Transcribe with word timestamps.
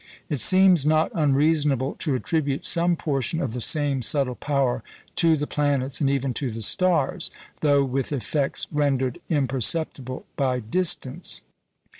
It 0.29 0.39
seems 0.39 0.83
not 0.83 1.11
unreasonable 1.13 1.93
to 1.99 2.15
attribute 2.15 2.65
some 2.65 2.95
portion 2.95 3.39
of 3.39 3.51
the 3.53 3.61
same 3.61 4.01
subtle 4.01 4.33
power 4.33 4.81
to 5.17 5.37
the 5.37 5.45
planets 5.45 6.01
and 6.01 6.09
even 6.09 6.33
to 6.41 6.49
the 6.49 6.63
stars, 6.63 7.29
though 7.59 7.85
with 7.85 8.11
effects 8.11 8.65
rendered 8.71 9.19
imperceptible 9.29 10.25
by 10.35 10.59
distance. 10.59 11.41